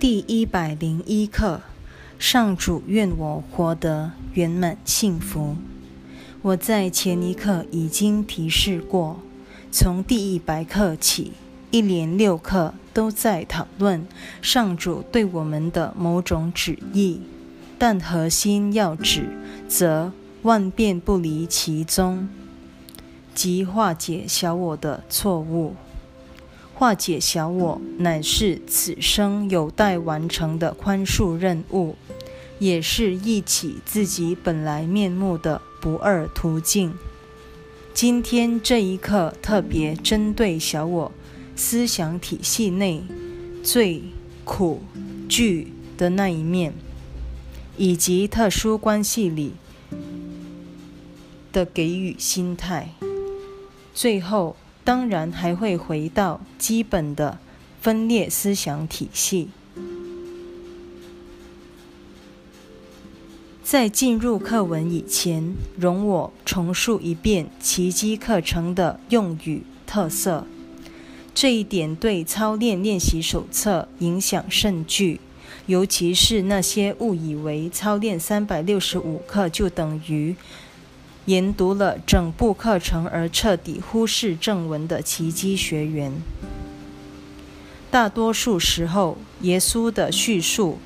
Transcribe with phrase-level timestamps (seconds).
[0.00, 1.60] 第一百零一课，
[2.18, 5.56] 上主愿我活得圆满幸福。
[6.40, 9.20] 我在前一课已经提示过，
[9.70, 11.32] 从第一百课起，
[11.70, 14.06] 一连六课都在讨论
[14.40, 17.20] 上主对我们的某种旨意，
[17.78, 19.28] 但核心要旨，
[19.68, 20.10] 则
[20.40, 22.26] 万变不离其宗，
[23.34, 25.74] 即化解小我的错误。
[26.80, 31.94] 化解小我，乃是此生有待完成的宽恕任务，
[32.58, 36.94] 也是忆起自己本来面目的不二途径。
[37.92, 41.12] 今天这一刻特别针对小我
[41.54, 43.04] 思想体系内
[43.62, 44.02] 最
[44.46, 44.80] 苦
[45.28, 46.72] 惧的那一面，
[47.76, 49.52] 以及特殊关系里
[51.52, 52.88] 的给予心态。
[53.92, 54.56] 最后。
[54.84, 57.38] 当然还会回到基本的
[57.80, 59.50] 分裂思想体系。
[63.62, 70.44] 在进入课文以前，容我重述一遍奇迹课程的用语特色。
[71.32, 75.20] 这一点对操练练习手册影响甚巨，
[75.66, 80.34] 尤其是那些误以为操练三百六十五课就等于。
[81.26, 86.12] 研读了整部课程而彻底忽视正文的奇迹学员，
[87.90, 90.78] 大多数时候，耶稣的叙述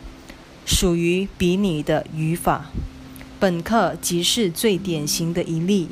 [0.66, 2.66] 属于比拟的语法。
[3.38, 5.88] 本课即是最典型的一例。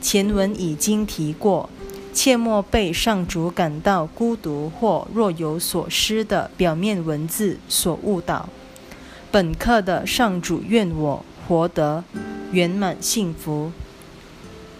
[0.00, 1.70] 前文已经提过，
[2.12, 8.48] 切莫被上主感到孤独或若有所失的表面文字所误导。
[9.30, 12.02] 本课的上主愿我活得
[12.52, 13.72] 圆满幸福。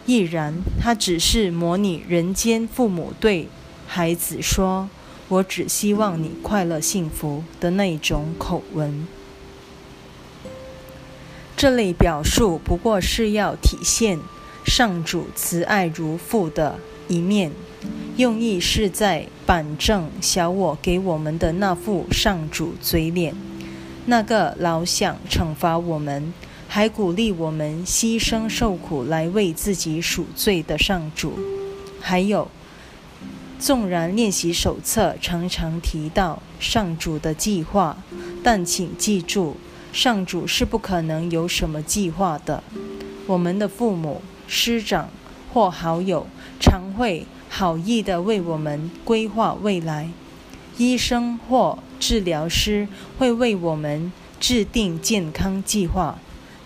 [0.04, 3.48] 亦然，他只是模拟人间父母对
[3.86, 4.88] 孩子说
[5.28, 9.06] ：“我只希望你快乐幸福”的那种口吻。
[11.56, 14.18] 这类表述不过是要体现
[14.64, 17.52] 上主慈爱如父的一面，
[18.16, 23.32] 用意是在板正小我给我们的那副上主嘴脸，
[24.06, 26.34] 那个老想惩罚我们。
[26.74, 31.34] 还鼓励我们牺牲受苦来为自己赎罪的上主。
[32.00, 32.48] 还有，
[33.58, 37.98] 纵然练习手册常常提到上主的计划，
[38.42, 39.58] 但请记住，
[39.92, 42.64] 上主是不可能有什么计划的。
[43.26, 45.10] 我们的父母、师长
[45.52, 46.26] 或好友
[46.58, 50.08] 常会好意地为我们规划未来，
[50.78, 54.10] 医生或治疗师会为我们
[54.40, 56.18] 制定健康计划。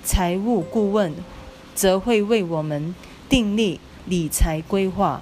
[0.06, 1.12] 财务顾问
[1.74, 2.94] 则会为我们
[3.28, 5.20] 订立理财规划。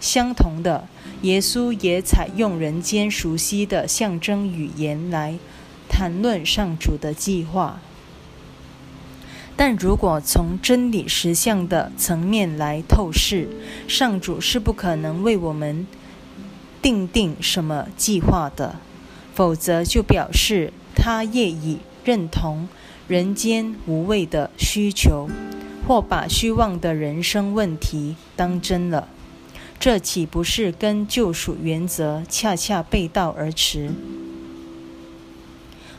[0.00, 0.86] 相同的，
[1.22, 5.38] 耶稣也采用人间熟悉的象征语言来
[5.88, 7.80] 谈论上主的计划。
[9.56, 13.48] 但如果从真理实相的层面来透视，
[13.88, 15.86] 上主是不可能为我们
[16.80, 18.76] 定定什么计划的，
[19.34, 22.68] 否则就表示他业已认同。
[23.12, 25.28] 人间无谓的需求，
[25.86, 29.06] 或把虚妄的人生问题当真了，
[29.78, 33.90] 这岂不是跟救赎原则恰恰背道而驰？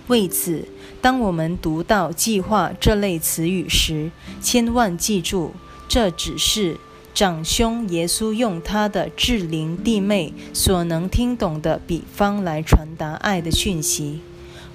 [0.07, 0.67] 为此，
[1.03, 4.09] 当我们读到“计划”这类词语时，
[4.41, 5.51] 千万记住，
[5.87, 6.77] 这只是
[7.13, 14.21] 长兄耶稣用他的至灵弟妹所能听懂的比方来传达爱的讯息。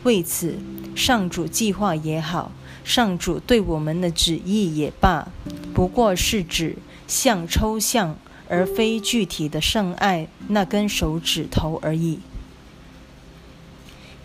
[0.04, 0.58] 为此，
[0.94, 2.52] 上主计划也好，
[2.84, 5.28] 上主对我们的旨意也罢，
[5.74, 6.76] 不过是指
[7.06, 8.16] 像抽象
[8.48, 12.20] 而非具体的圣爱那根手指头而已。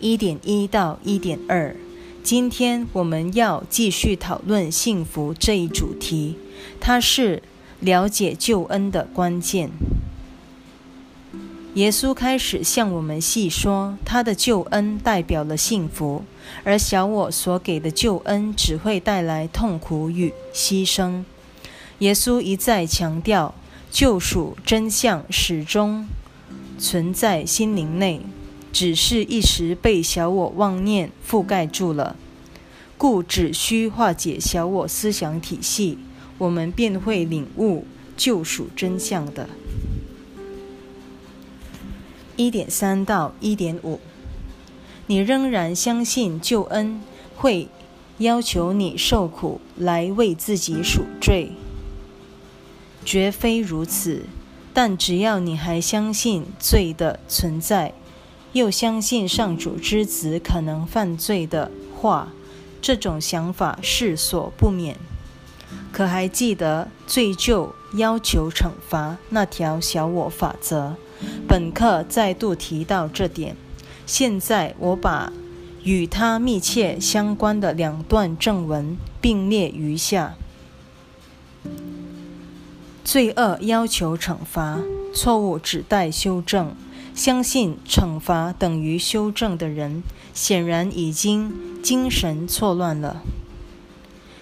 [0.00, 1.74] 一点一到一点二，
[2.22, 6.36] 今天我们要继续讨论幸福这一主题，
[6.80, 7.42] 它是
[7.80, 9.70] 了解救恩的关键。
[11.74, 16.22] 耶稣开始向我们细说，他的救恩代表了幸福，
[16.62, 21.24] 而小我所给的救恩只会带来痛苦与牺牲。
[21.98, 23.56] 耶稣一再强调，
[23.90, 26.06] 救赎真相始终
[26.78, 28.20] 存在心灵内，
[28.72, 32.14] 只是一时被小我妄念覆盖住了，
[32.96, 35.98] 故只需化解小我思想体系，
[36.38, 37.84] 我们便会领悟
[38.16, 39.48] 救赎真相的。
[42.36, 44.00] 一点三到一点五，
[45.06, 47.00] 你仍然相信救恩
[47.36, 47.68] 会
[48.18, 51.52] 要求你受苦来为自己赎罪？
[53.04, 54.22] 绝非如此。
[54.76, 57.94] 但只要你还相信罪的存在，
[58.54, 62.32] 又相信上主之子可能犯罪的话，
[62.82, 64.96] 这种想法是所不免。
[65.92, 70.96] 可还记得罪疚要求惩罚那条小我法则？
[71.48, 73.56] 本课再度提到这点。
[74.06, 75.32] 现在我把
[75.82, 80.34] 与它密切相关的两段正文并列于下：
[83.04, 84.80] 罪恶要求惩罚，
[85.14, 86.74] 错误指待修正。
[87.14, 90.02] 相信惩罚等于修正的人，
[90.34, 93.22] 显然已经精神错乱了。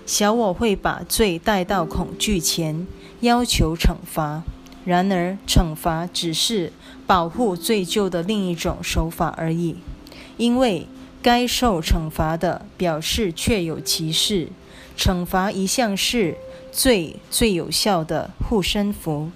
[0.07, 2.87] 小我会把罪带到恐惧前，
[3.21, 4.43] 要求惩罚。
[4.85, 6.73] 然而，惩罚只是
[7.07, 9.77] 保护罪疚的另一种手法而已，
[10.37, 10.87] 因为
[11.23, 14.49] 该受惩罚的表示确有其事。
[14.97, 16.37] 惩罚一向是
[16.71, 19.31] 罪最有效的护身符，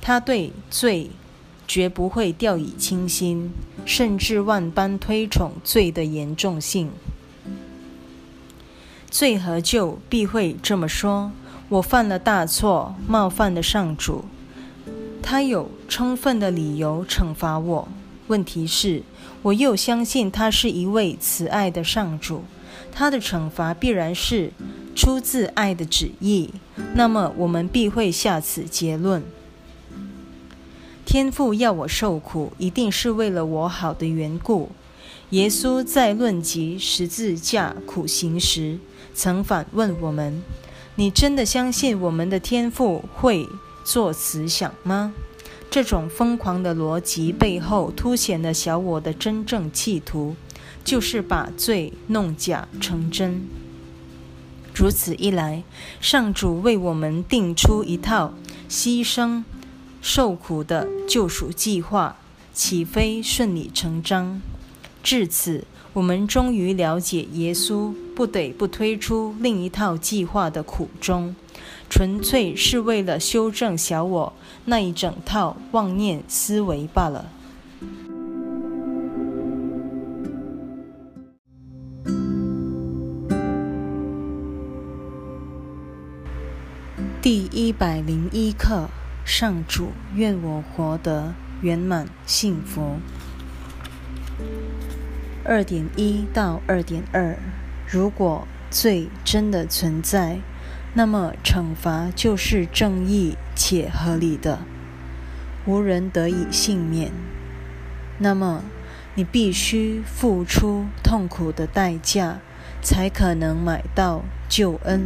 [0.00, 1.10] 它对罪。
[1.68, 3.50] 绝不会掉以轻心，
[3.84, 6.92] 甚至万般推崇罪的严重性。
[9.10, 11.32] 罪和救必会这么说
[11.68, 14.24] ：“我犯了大错，冒犯了上主，
[15.28, 17.88] 他有充分的理由惩罚我。
[18.28, 19.02] 问题是，
[19.42, 22.44] 我又相信他是一位慈爱的上主，
[22.92, 24.52] 他的惩罚必然是
[24.94, 26.54] 出自爱的旨意。
[26.94, 29.20] 那么，我们必会下此结论。”
[31.04, 34.70] 天父要我受苦，一定是为了我好的缘故。
[35.30, 38.78] 耶稣在论及十字架苦行时，
[39.12, 40.40] 曾反问我们
[40.94, 43.48] ：“你真的相信我们的天父会
[43.86, 45.14] 做此想吗？”
[45.70, 50.34] 这种疯狂的逻辑背后，凸显了小我的真正企图，
[50.84, 53.46] 就是把罪弄假成真。
[54.74, 55.62] 如此一来，
[56.00, 58.34] 上主为我们定出一套
[58.68, 59.44] 牺牲。
[60.02, 62.16] 受苦的救赎计划
[62.54, 64.40] 岂非顺理成章？
[65.02, 71.34] 至此，我们终于了解耶稣不得不推出另一套计划的苦衷，
[71.88, 74.32] 纯粹是为了修正小我
[74.64, 77.26] 那一整套妄念思维罢了。
[87.22, 88.88] 第一百零一课。
[89.26, 93.00] 上主，愿我活得圆满幸福。
[95.44, 97.36] 二点一到二点二，
[97.88, 100.38] 如果罪真的存在，
[100.98, 104.60] 那么惩罚就是正义且合理的，
[105.66, 107.12] 无人得以幸免。
[108.16, 108.62] 那么，
[109.14, 112.38] 你必须付出痛苦的代价，
[112.80, 115.02] 才可能买到救恩。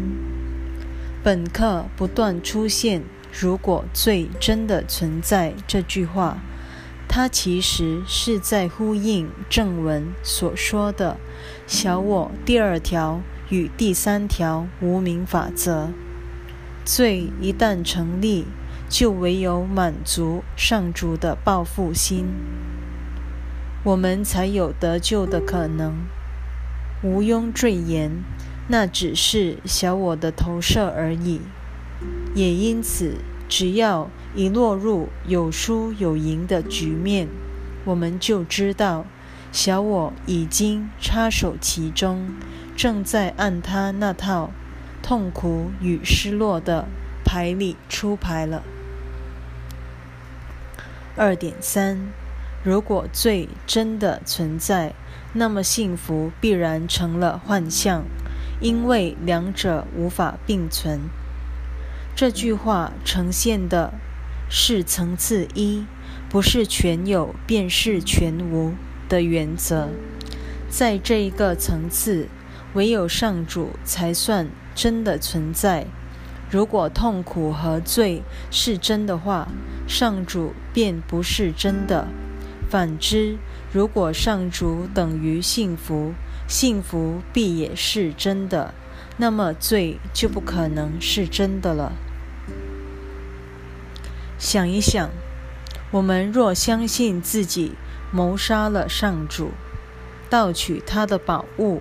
[1.25, 3.03] 本课不断出现。
[3.33, 6.39] 如果罪真的存在，这句话，
[7.09, 11.17] 它其实是在呼应正文所说的
[11.67, 15.91] “小我”第二条与第三条无名法则。
[16.85, 18.47] 罪一旦成立，
[18.89, 22.27] 就唯有满足上主的报复心，
[23.85, 25.95] 我们才有得救的可能。
[27.03, 28.23] 毋庸赘言，
[28.69, 31.41] 那只是小我的投射而已。
[32.35, 33.17] 也因此，
[33.49, 37.29] 只要一落入有输有赢的局面，
[37.85, 39.05] 我们就知道
[39.51, 42.35] 小我已经插手其中，
[42.81, 44.53] 正在按他那套
[45.03, 46.87] 痛苦与失落的
[47.23, 48.63] 牌里出牌了。
[51.15, 52.11] 二点三，
[52.65, 54.95] 如果罪真的存在，
[55.35, 58.05] 那么幸福必然成了幻象，
[58.63, 61.01] 因为两者无法并存。
[62.17, 63.93] 这句话呈现的
[64.49, 65.85] 是层次一，
[66.31, 68.73] 不是全有便是全无
[69.07, 69.91] 的原则。
[70.71, 72.29] 在这一个层次，
[72.75, 75.87] 唯有上主才算真的存在。
[76.51, 79.49] 如果痛苦和罪是真的话，
[79.87, 82.07] 上主便不是真的；
[82.69, 83.39] 反之，
[83.73, 86.13] 如果上主等于幸福，
[86.49, 88.75] 幸福必也是真的，
[89.17, 91.93] 那么罪就不可能是真的了。
[94.39, 95.11] 想一想，
[95.93, 97.73] 我们若相信自己
[98.11, 99.51] 谋杀了上主，
[100.29, 101.81] 盗取他的宝物，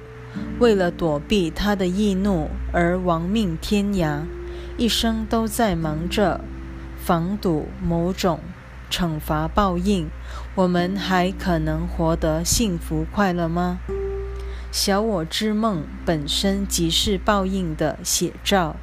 [0.59, 4.23] 为了躲避他的易怒而亡命天涯，
[4.77, 6.41] 一生都在忙着
[6.97, 8.39] 防堵某种
[8.91, 10.09] 惩罚报应，
[10.55, 13.79] 我们还可能活得幸福快乐吗？
[14.71, 18.75] 小我之梦本身即是报应的写照。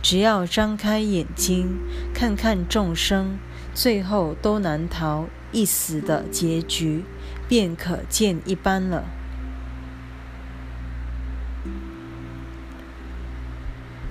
[0.00, 1.78] 只要张开眼睛，
[2.14, 3.38] 看看众生，
[3.74, 7.04] 最后都难逃一死的结局，
[7.48, 9.04] 便可见一斑了。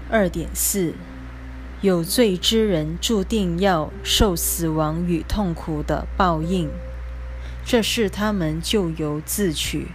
[0.10, 0.94] 二点四，
[1.82, 6.70] 有罪之人注定要受死亡与痛苦的报应，
[7.66, 9.88] 这是他们咎由自取。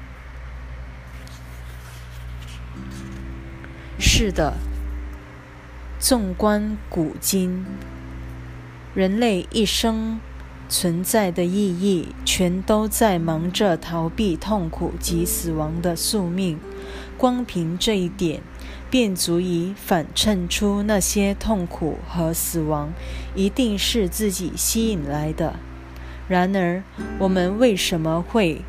[4.01, 4.55] 是的，
[6.01, 7.65] 纵观古今，
[8.95, 10.19] 人类一生
[10.69, 16.59] 存在的意义，全都在忙着逃避痛苦及死亡的宿命。
[17.17, 18.43] 光凭这一点。
[18.91, 22.93] 便足以反衬出那些痛苦和死亡
[23.35, 25.57] 一定是自己吸引来的。
[26.29, 26.83] 然而，
[27.19, 28.63] 我们为什么会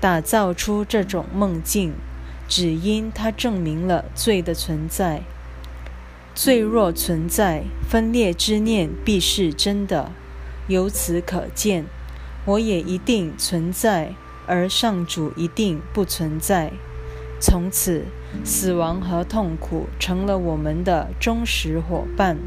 [0.00, 1.92] 打造出这种梦境？
[2.46, 5.22] 只因它证明了罪的存在。
[6.34, 10.12] 罪若存在，分裂之念必是真的。
[10.68, 11.86] 由此可见，
[12.44, 14.14] 我也一定存在，
[14.46, 16.72] 而上主一定不存在。
[17.40, 18.04] 从此，
[18.42, 22.38] 死亡和痛苦成了我们的忠实伙伴，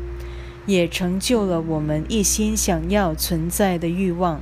[0.66, 4.42] 也成就了我们一心想要存在的欲望。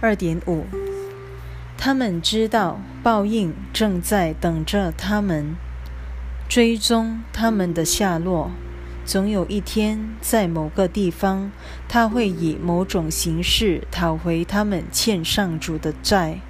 [0.00, 0.64] 二点五，
[1.76, 5.54] 他们知道报应正在等着他们，
[6.48, 8.50] 追踪他们的下落。
[9.04, 11.50] 总有一天，在某个地方，
[11.88, 16.40] 他会以某种形式讨回他们欠上主的债。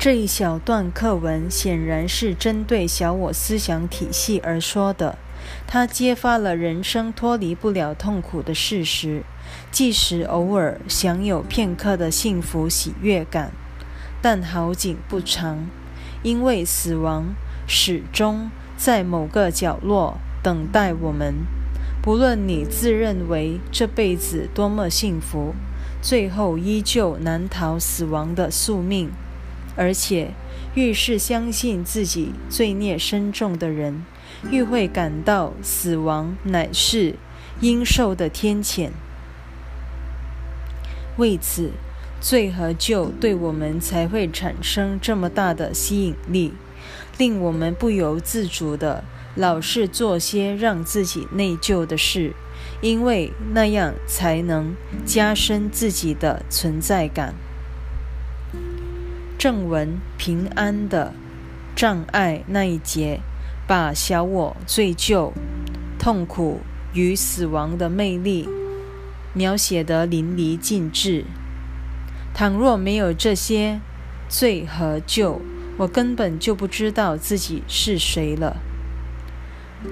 [0.00, 5.18] 这一小段课文显然是针对小我思想体系而说的，
[5.66, 9.22] 它揭发了人生脱离不了痛苦的事实，
[9.70, 13.52] 即使偶尔享有片刻的幸福喜悦感，
[14.22, 15.68] 但好景不长。
[16.22, 17.34] 因为死亡
[17.66, 21.44] 始终在某个角落等待我们，
[22.00, 25.54] 不论你自认为这辈子多么幸福，
[26.00, 29.10] 最后依旧难逃死亡的宿命。
[29.76, 30.32] 而且，
[30.74, 34.04] 越是相信自己罪孽深重的人，
[34.50, 37.16] 越会感到死亡乃是
[37.60, 38.90] 应受的天谴。
[41.16, 41.70] 为此。
[42.22, 46.52] 罪和救对我们才会产生这么大的吸引力，
[47.16, 49.02] 令我们不由自主的
[49.36, 52.34] 老是做些让自己内疚的事，
[52.82, 57.34] 因为那样才能加深自己的存在感。
[59.40, 61.14] 正文平安的
[61.74, 63.20] 障碍那一节，
[63.66, 65.32] 把小我罪疚、
[65.98, 66.60] 痛苦
[66.92, 68.46] 与死亡的魅力
[69.32, 71.24] 描写得淋漓尽致。
[72.34, 73.80] 倘若没有这些
[74.28, 75.40] 罪和救，
[75.78, 78.58] 我根本就不知道自己是谁了。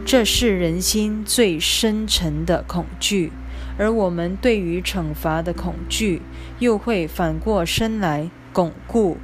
[0.05, 3.33] 这是人心最深沉的恐惧，
[3.78, 6.21] 而我们对于惩罚的恐惧，
[6.59, 9.17] 又会反过身来巩固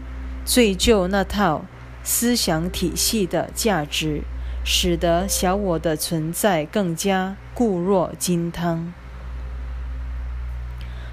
[0.44, 1.64] 罪疚那套
[2.02, 4.22] 思想体系的价值，
[4.62, 8.92] 使得小我的存在更加固若金汤。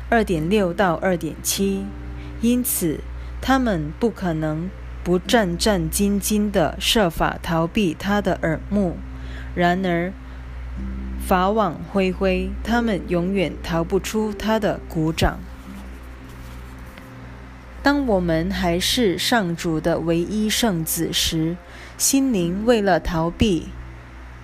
[0.09, 1.85] 二点六到二点七，
[2.41, 2.99] 因此
[3.41, 4.69] 他们不可能
[5.01, 8.97] 不战战兢兢地设法逃避他的耳目。
[9.55, 10.11] 然而，
[11.25, 15.39] 法网恢恢，他们永远逃不出他的鼓掌。
[17.83, 21.57] 当我们还是上主的唯一圣子时，
[21.97, 23.67] 心灵为了逃避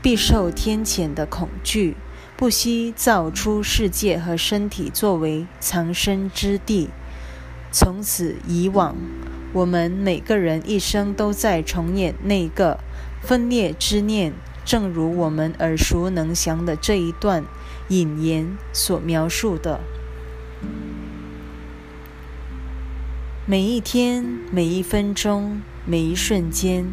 [0.01, 1.95] 必受天谴的恐惧。
[2.35, 6.89] 不惜造出世界和身体作为藏身之地。
[7.71, 8.95] 从此以往，
[9.53, 12.79] 我们每个人一生都在重演那个
[13.23, 17.43] 分裂之念，正如我们耳熟能详的这一段
[17.87, 19.79] 引言所描述的。
[23.49, 26.85] 每一天、每一分钟、每一瞬间，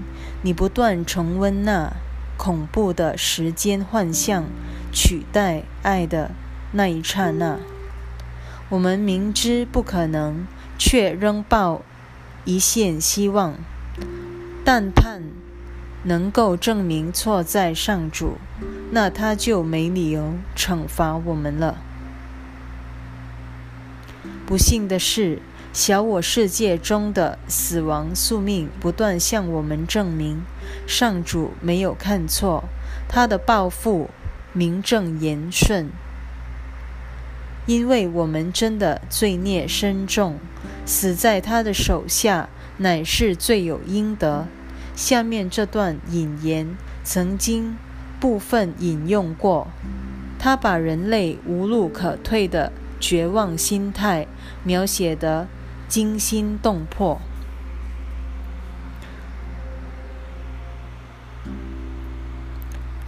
[0.43, 1.93] 你不断重温那
[2.37, 4.45] 恐怖的时间幻象。
[4.93, 6.31] 取代爱的
[6.71, 7.59] 那一刹那，
[8.69, 10.47] 我们明知不可能，
[10.79, 11.83] 却仍抱
[12.45, 13.55] 一线希望，
[14.65, 15.23] 但盼
[16.05, 18.39] 能够证明错在上主，
[18.93, 21.79] 那他就没理由惩罚我们了。
[24.47, 25.43] 不幸的是，
[25.75, 30.43] 小我世界中的死亡宿命不断向我们证明，
[30.87, 32.62] 上主没有看错，
[33.09, 34.09] 他的报复。
[34.57, 35.88] 名正言顺，
[37.66, 40.38] 因为我们真的罪孽深重，
[40.87, 44.47] 死在他的手下乃是罪有应得。
[44.95, 47.76] 下面这段引言曾经
[48.21, 49.66] 部分引用过，
[50.38, 54.28] 他把人类无路可退的绝望心态
[54.62, 55.49] 描写得
[55.95, 57.21] 惊心动魄。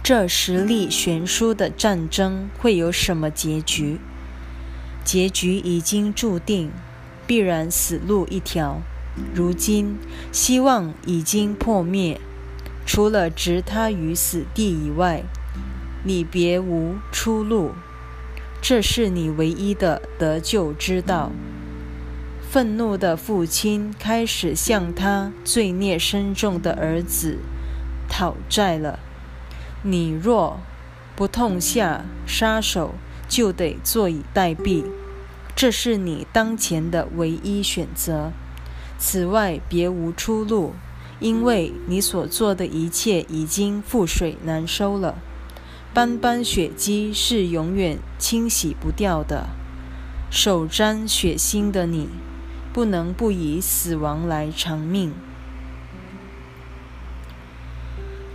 [0.01, 3.99] 这实力悬殊的战争会有什么结局？
[5.03, 6.71] 结局已经注定，
[7.25, 8.79] 必然死路一条。
[9.35, 9.97] 如今，
[10.31, 12.21] 希望已经破灭，
[12.85, 15.23] 除了置他于死地以外，
[16.05, 17.73] 你别无出路。
[18.61, 21.33] 这是你唯一的得救之道。
[22.57, 27.37] 愤怒的父亲开始向他罪孽深重的儿子
[28.09, 28.97] 讨债了。
[29.83, 30.59] 你若
[31.15, 32.95] 不痛下杀手，
[33.29, 34.83] 就得坐以待毙。
[35.55, 38.31] 这是你当前的唯一选择，
[38.97, 40.73] 此外别无出路，
[41.19, 45.19] 因为你所做的一切已经覆水难收了。
[45.93, 49.45] 斑斑血迹是永远清洗不掉的。
[50.31, 52.09] 手沾血腥的你，
[52.77, 55.11] 不能不以死亡来偿命。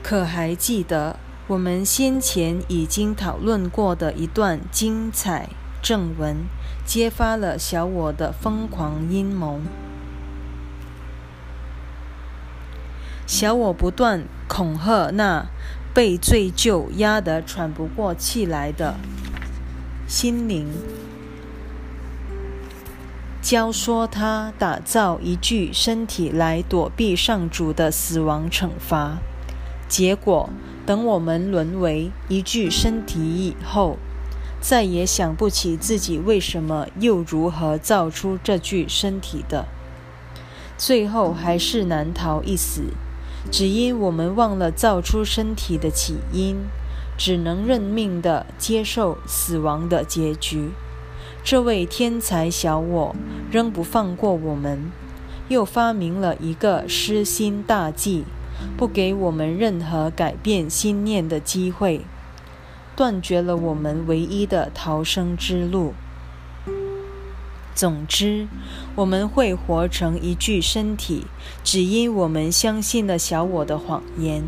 [0.02, 1.14] 可还记得？
[1.46, 6.38] 我们先前已经讨论过的一段精彩正文，
[6.84, 9.60] 揭发了小我的疯狂阴谋。
[13.24, 15.46] 小我不断恐吓那
[15.94, 18.96] 被罪疚压得喘不过气来的
[20.08, 20.66] 心灵，
[23.42, 29.18] 教唆他打造一具身体来躲避上主的死亡惩罚。
[29.86, 30.48] 结果。
[30.84, 33.98] 等我们沦为一具身体以后，
[34.60, 39.66] 再也想不起自己为什么又如何造出这具身体的，
[40.76, 42.86] 最后还是难逃一死，
[43.52, 46.56] 只因我们忘了造出身体的起因，
[47.16, 50.70] 只能认命地接受死亡的结局。
[51.44, 53.16] 这位天才小我
[53.50, 54.92] 仍不放过我们，
[55.48, 58.24] 又发明了一个失心大计。
[58.76, 62.02] 不给我们任何改变心念的机会，
[62.94, 65.94] 断绝了我们唯一的逃生之路。
[67.74, 68.46] 总之，
[68.94, 71.26] 我们会活成一具身体，
[71.64, 74.44] 只因我们相信了小我的谎言，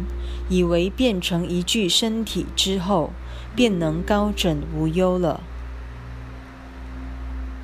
[0.49, 3.11] 以为变成一具身体之后，
[3.57, 5.41] 便能高枕无忧了。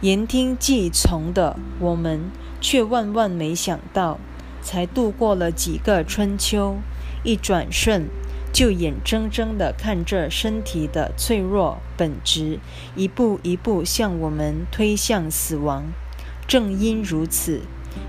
[0.02, 4.18] 言听计从的我们，却万万没想到。
[4.62, 6.76] 才度过了几个春秋，
[7.22, 8.08] 一转瞬，
[8.52, 12.58] 就眼睁睁地看着身体的脆弱本质
[12.94, 15.84] 一步一步向我们推向死亡。
[16.46, 17.62] 正因如此，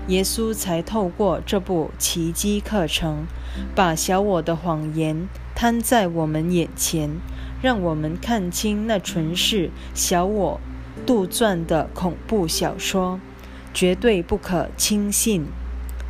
[0.08, 3.26] 耶稣才透过这部奇迹课程，
[3.74, 7.10] 把小我的谎言摊在我们眼前，
[7.62, 10.60] 让我们看清那纯是小我
[11.06, 13.18] 杜撰的恐怖小说，
[13.72, 15.46] 绝对不可轻信。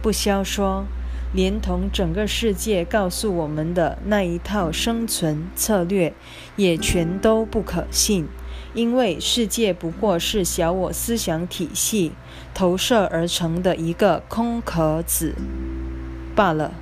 [0.02, 0.84] 不消说，
[1.32, 6.12] 连同整个世界告诉我们的那一套生存策略，
[6.56, 8.26] 也全都不可信，
[8.74, 12.12] 因为世界不过是小我思想体系
[12.52, 15.34] 投射而成的一个空壳子
[16.34, 16.72] 罢了。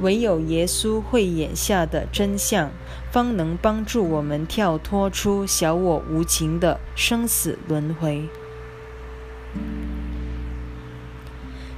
[0.00, 2.70] 唯有耶稣会眼下的真相，
[3.10, 8.28] 方能帮助我们跳脱出小我无情的生死轮回。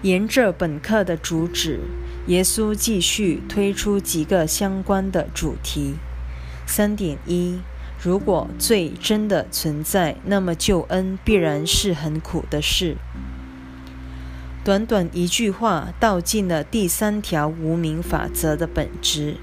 [0.02, 1.80] 沿着本课的主旨，
[2.26, 5.94] 耶稣继续推出几个相关的主题。
[6.66, 7.60] 三点一：
[8.02, 12.96] 如果罪真的存在，那么救恩必然是很苦的事。
[14.64, 19.36] 短短一句话，道尽了第三条无名法则的本质。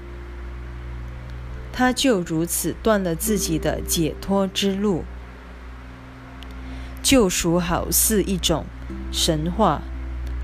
[1.72, 5.04] 他就如此断了自己的解脱之路。
[7.02, 8.64] 救赎好似一种
[9.12, 9.82] 神话。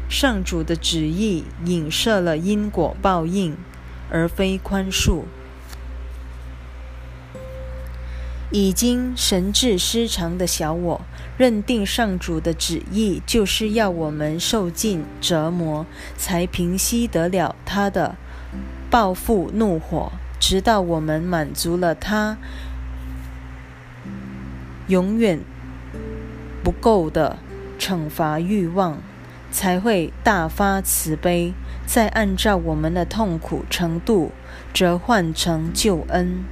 [0.08, 3.56] 上主的旨意影射了因果报应，
[4.08, 5.24] 而非宽恕。
[8.52, 11.00] 已经神志失常的小我，
[11.36, 15.84] 认定上主的旨意就是要我们受尽折磨，
[16.16, 18.14] 才平息得了他的
[18.88, 22.38] 报复怒火，直到我们满足了他
[24.88, 25.40] 永远
[26.62, 27.38] 不够的
[27.78, 28.98] 惩罚欲望。
[29.48, 31.54] 才会大发慈悲，
[31.86, 34.32] 再按照我们的痛苦程度
[34.74, 36.44] 折换成救恩。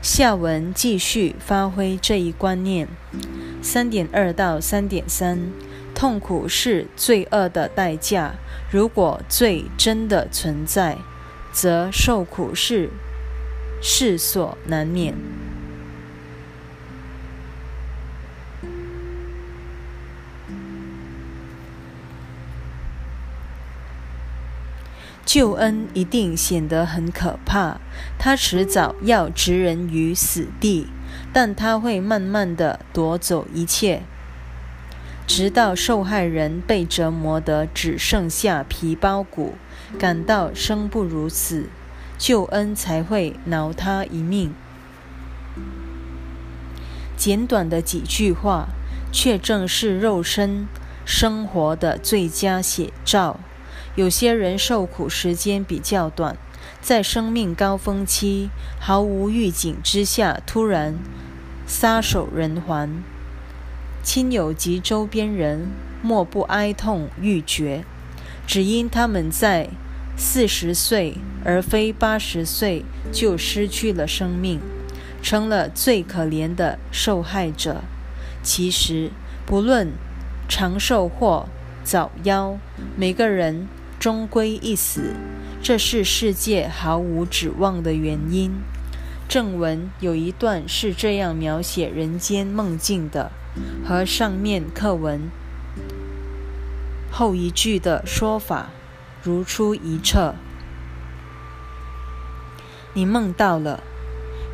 [0.00, 2.88] 下文继续发挥这一观念。
[3.60, 5.50] 三点二到三点三，
[6.04, 8.34] 痛苦是罪恶的代价。
[8.70, 10.98] 如果罪真的存在，
[11.50, 12.90] 则受苦是
[13.80, 15.14] 世所难免。
[25.24, 27.78] 救恩一定显得很可怕，
[28.18, 30.88] 他迟早要置人于死地，
[31.32, 34.02] 但他会慢慢的夺走一切，
[35.36, 39.54] 直到受害人被折磨得只剩下皮包骨，
[39.98, 41.66] 感到生不如死，
[42.16, 44.54] 救恩才会饶他一命。
[47.16, 48.68] 简短的几句话，
[49.10, 50.68] 却正是肉身
[51.04, 53.40] 生活的最佳写照。
[53.96, 56.36] 有些人受苦时间比较短，
[56.80, 60.94] 在生命高峰期毫无预警之下突然
[61.66, 63.02] 撒手人寰，
[64.04, 65.66] 亲友及周边人
[66.00, 67.84] 莫不哀痛欲绝，
[68.46, 69.70] 只因他们在
[70.16, 71.14] 四十岁
[71.44, 74.60] 而非八十岁就失去了生命，
[75.20, 77.82] 成了最可怜的受害者。
[78.42, 79.10] 其实，
[79.44, 79.88] 不论
[80.48, 81.48] 长寿或
[81.82, 82.58] 早夭，
[82.96, 83.66] 每个人。
[83.96, 85.14] 终归一死，
[85.62, 88.52] 这是世界毫无指望的原因。
[89.26, 93.32] 正文有一段是这样描写人间梦境的，
[93.86, 95.30] 和上面课文
[97.10, 98.70] 后一句的说法
[99.22, 100.34] 如出一辙。
[102.94, 103.82] 你梦到了，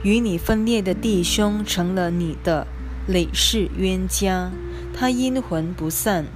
[0.02, 2.66] 与你分裂的弟兄成了你的
[3.06, 4.50] 累世冤家，
[4.94, 6.26] 他阴魂不散。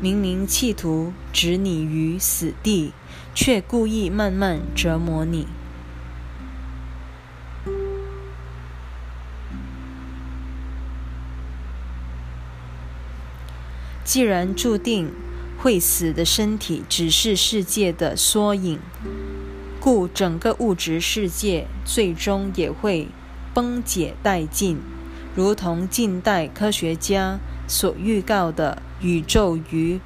[0.00, 2.92] 明明企图置你于死地，
[3.36, 5.46] 却故意慢慢折磨你。
[14.12, 15.10] 既然注定
[15.56, 18.78] 会死的身体只是世界的缩影，
[19.80, 23.08] 故整个物质世界最终也会
[23.54, 24.78] 崩解殆尽，
[25.34, 28.82] 如同近代科学家所预告的。
[29.00, 29.98] 宇宙于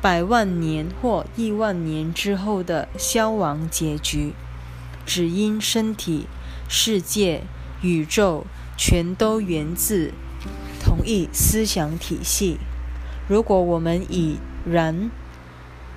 [0.00, 4.32] 百万年或亿万年之后的消亡结局，
[5.04, 6.28] 只因身体、
[6.68, 7.42] 世界、
[7.82, 10.12] 宇宙全都源自
[10.80, 12.58] 同一思想体系。
[13.30, 15.08] 如果我们已然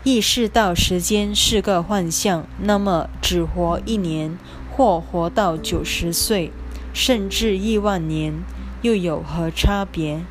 [0.04, 4.38] 意识到时间是个幻象，那么只活一年
[4.70, 6.52] 或活到九十岁，
[6.94, 8.36] 甚至亿万年，
[8.84, 10.22] 又有何差别？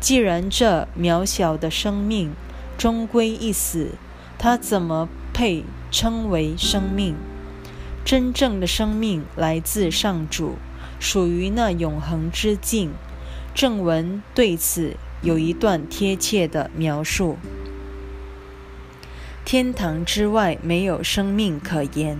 [0.00, 2.32] 既然这渺小的生命
[2.78, 3.90] 终归一死，
[4.38, 7.14] 它怎么配称为生命？
[8.06, 10.54] 真正的生命来自上主，
[10.98, 12.92] 属于那永恒之境。
[13.54, 17.38] 正文对此有一段贴切的描述：
[19.44, 22.18] 天堂之外没有生命可言。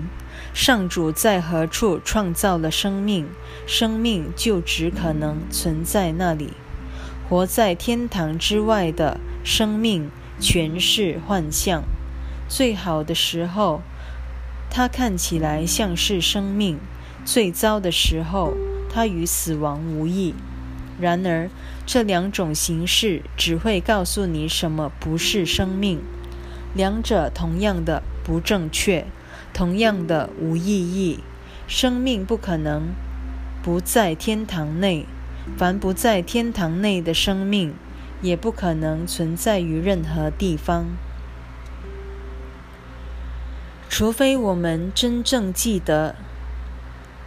[0.52, 3.28] 上主在何处创造了生命，
[3.66, 6.54] 生命就只可能存在那里。
[7.28, 11.84] 活在天堂之外的生命全是幻象。
[12.48, 13.82] 最好的时候，
[14.70, 16.78] 它看起来像是生命；
[17.24, 18.54] 最糟的时候，
[18.90, 20.34] 它与死亡无异。
[21.00, 21.48] 然而，
[21.86, 26.00] 这两种形式只会告诉你什么不是生命。
[26.74, 29.06] 两者同样的不正确，
[29.52, 31.20] 同样的无意义。
[31.66, 32.88] 生命不可能
[33.62, 35.06] 不在天堂内。
[35.56, 37.72] 凡不在天堂内的生命，
[38.20, 40.84] 也不可能存在于任何地方，
[43.88, 46.16] 除非我们真正记得，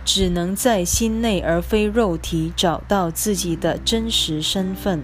[0.04, 5.04] 只能在心内而非肉体找到自己的真实身份，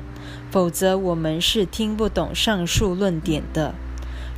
[0.52, 3.76] 否则我们是听不懂上述论点的。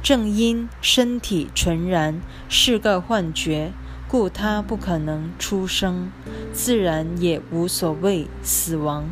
[0.01, 3.71] 正因身体纯然是个幻觉。
[4.07, 6.11] 故他不可能出生，
[6.51, 9.07] 自然也无所谓死亡。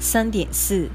[0.00, 0.88] 三点四，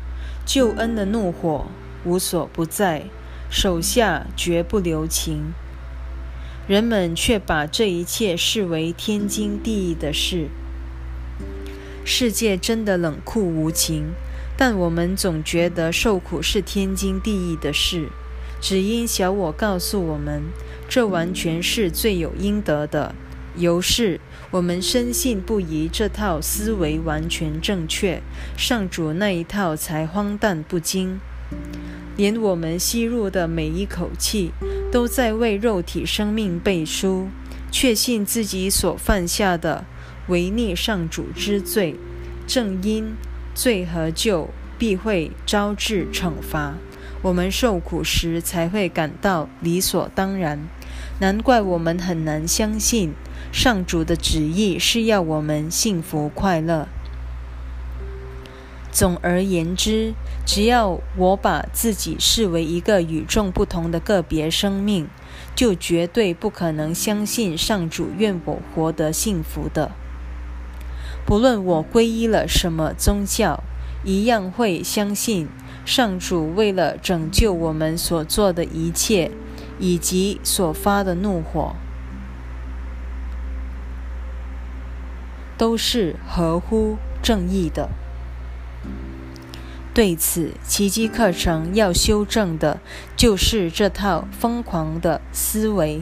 [0.46, 1.68] 救恩的怒火
[2.06, 3.06] 无所不在，
[3.50, 5.54] 手下绝不留情。
[6.68, 10.48] 人们却把这一切视为天经地义的事。
[12.06, 14.14] 世界真的冷酷无情。
[14.58, 18.10] 但我们总觉得受苦是天经地义的事，
[18.60, 20.44] 只因小我告诉我们，
[20.88, 23.16] 这完全是罪有应得的。
[23.56, 24.20] 由是，
[24.52, 28.22] 我们深信不疑，这套思维完全正确。
[28.56, 31.20] 上主那一套才荒诞不经。
[32.18, 34.52] 连我们吸入的每一口气，
[34.92, 37.30] 都在为肉体生命背书，
[37.72, 39.86] 确信自己所犯下的
[40.28, 41.96] 违逆上主之罪。
[42.48, 43.16] 正因
[43.56, 46.76] 罪和救必会招致惩罚，
[47.22, 50.60] 我们受苦时才会感到理所当然。
[51.20, 53.14] 难怪我们很难相信
[53.52, 56.88] 上主的旨意是要我们幸福快乐。
[58.92, 60.14] 总而言之，
[60.46, 65.08] 只要我把自己视为一个与众不同的个别生命，
[65.56, 69.92] 就绝对不可能相信上主愿我活得幸福的。
[71.26, 73.64] 不论我皈依了什么宗教，
[74.04, 75.48] 一样会相信
[75.86, 79.32] 上主为了拯救我们所做的一切，
[79.80, 81.76] 以及所发的怒火，
[85.58, 87.90] 都是合乎正义的。
[89.94, 92.80] 对此，奇迹课程要修正的
[93.18, 96.02] 就是这套疯狂的思维。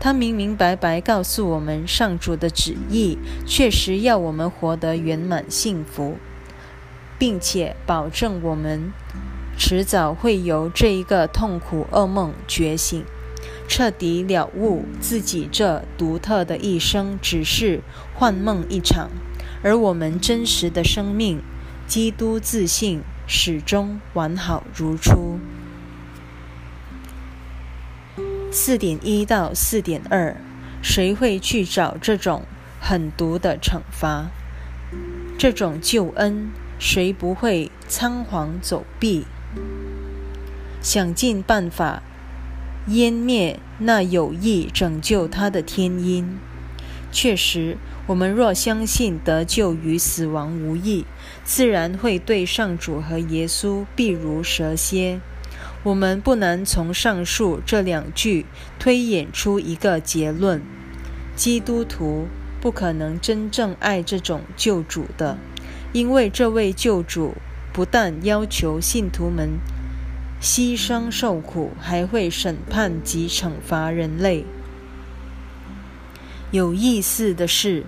[0.00, 6.16] 他明明白白告诉我们，上主的旨意确实要我们活得圆满幸福，
[7.18, 8.90] 并且保证我们
[9.58, 13.04] 迟早会由这一个痛苦噩梦觉醒，
[13.68, 17.82] 彻底了悟自己这独特的一生只是
[18.14, 19.10] 幻梦一场，
[19.62, 21.42] 而我们真实的生命。
[21.86, 25.38] 基督自信始终完好如初。
[28.50, 30.36] 四点一到四点二，
[30.82, 32.44] 谁会去找这种
[32.80, 34.30] 狠毒的惩罚？
[35.36, 39.26] 这种救恩，谁不会仓皇走避？
[40.80, 42.02] 想尽办法
[42.88, 46.38] 湮灭那有意拯救他的天音。
[47.12, 47.76] 确实。
[48.06, 51.06] 我们若相信得救与死亡无异，
[51.42, 55.20] 自然会对上主和耶稣避如蛇蝎。
[55.82, 58.44] 我们不难从上述这两句
[58.78, 60.60] 推演出一个结论：
[61.34, 62.26] 基督徒
[62.60, 65.38] 不可能真正爱这种救主的，
[65.94, 67.34] 因为这位救主
[67.72, 69.58] 不但要求信徒们
[70.42, 74.44] 牺牲受苦，还会审判及惩罚人类。
[76.50, 77.84] 有意思的是，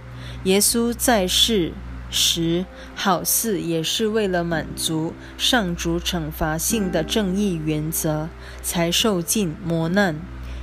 [0.47, 1.73] 耶稣在世
[2.09, 8.29] 时，好似也是为了满足上主惩罚性的正义原则，
[8.63, 10.15] 才受尽磨难、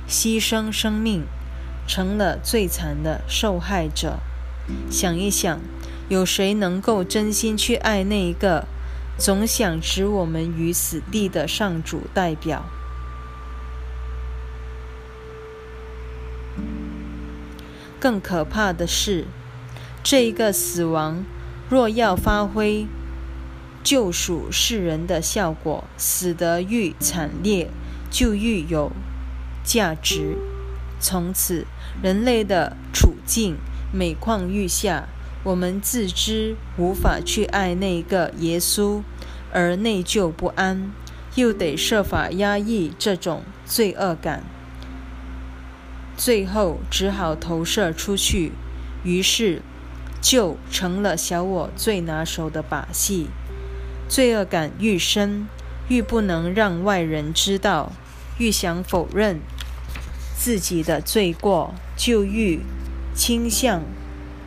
[0.08, 1.24] 牺牲生命，
[1.86, 4.20] 成了最惨的受害者。
[4.90, 5.60] 想一想，
[6.08, 8.64] 有谁能够真心去爱那一个
[9.18, 12.64] 总想置我们于死地的上主代表？
[18.00, 19.26] 更可怕的是，
[20.04, 21.24] 这一个死亡
[21.70, 22.86] 若要发挥
[23.82, 27.70] 救赎世人的效果，死得愈惨烈，
[28.10, 28.92] 就愈有
[29.64, 30.36] 价值。
[31.00, 31.66] 从此，
[32.02, 33.56] 人类的处境
[33.92, 35.08] 每况愈下。
[35.42, 39.02] 我们自知无法去爱那个耶稣，
[39.52, 40.90] 而内疚不安，
[41.34, 44.42] 又得设法压抑这种罪恶感。
[46.16, 48.52] 最后只好投射出去，
[49.02, 49.60] 于是
[50.24, 53.28] 就成了小我最拿手的把戏。
[54.08, 55.46] 罪恶感愈深，
[55.88, 57.92] 愈不能让外人知道；
[58.38, 59.40] 愈想否认
[60.34, 62.60] 自己的罪过，就愈
[63.14, 63.82] 倾向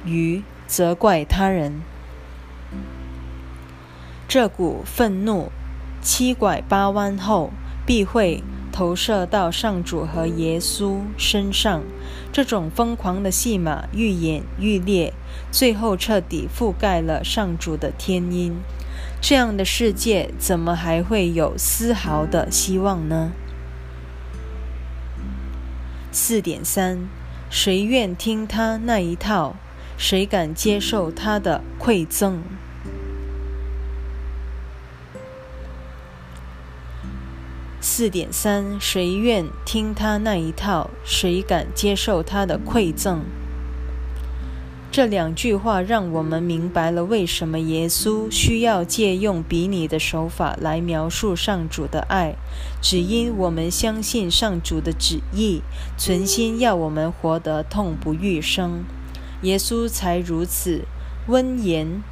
[0.04, 1.82] 于责怪他人。
[4.28, 5.52] 这股愤怒
[6.02, 7.52] 七拐八弯后，
[7.86, 8.44] 必会。
[8.70, 11.82] 投射到上主和耶稣身上，
[12.38, 15.12] 这种疯狂的戏码愈演愈烈，
[15.52, 18.58] 最后彻底覆盖了上主的天音。
[19.19, 23.32] 这样的世界怎么还会有丝毫的希望呢？
[26.12, 27.10] 四点三，
[27.50, 29.56] 谁愿听他那一套？
[29.97, 32.43] 谁敢接受他的馈赠？
[37.97, 40.91] 四点三，谁愿听他那一套？
[41.03, 43.21] 谁敢接受他的馈赠？
[44.91, 52.36] 这两句话让我们明白了为什么耶稣需要借用比拟的手法来描述上主的爱，
[52.83, 55.63] 只因我们相信上主的旨意，
[55.97, 58.83] 存心要我们活得痛不欲生，
[59.41, 60.83] 耶稣才如此
[61.25, 62.03] 温言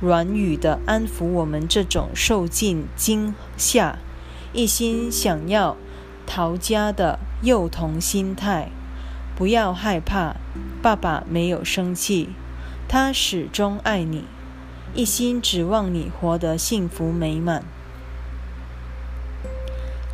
[0.00, 3.98] 软语地安抚我们这种受尽惊吓。
[4.54, 5.76] 一心想要
[6.28, 8.68] 逃家的幼童心态，
[9.34, 10.36] 不要害怕，
[10.80, 12.28] 爸爸没有生气，
[12.88, 14.26] 他始终爱你，
[14.94, 17.64] 一心指望你活得幸福美满。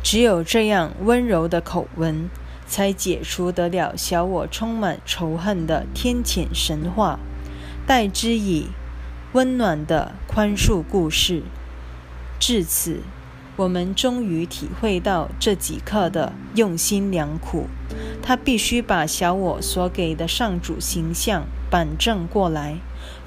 [0.03, 2.27] 只有这样温柔的口吻，
[2.65, 7.19] 才解除得了小我充满仇恨的天谴神话，
[7.85, 8.69] 代之以
[9.33, 11.43] 温暖的宽恕故事。
[12.39, 13.01] 至此，
[13.61, 17.67] 我们终于体会到这几刻的用心良苦。
[18.23, 22.77] 他必须把小我所给的上主形象板正过来，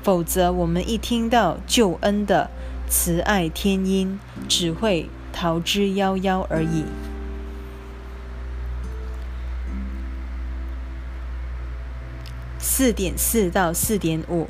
[0.02, 2.50] 否则我们一听到救恩的
[2.88, 4.18] 慈爱天音，
[4.48, 6.84] 只会逃之夭夭而已。
[12.58, 14.48] 四点四到四点五，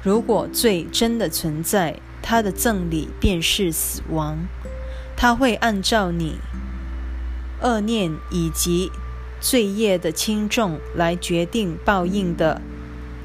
[0.00, 4.38] 如果罪真的存在，它的赠礼便是死亡。
[5.16, 6.38] 他会按照你
[7.62, 8.90] 恶念以及
[9.40, 12.60] 罪业的轻重来决定报应的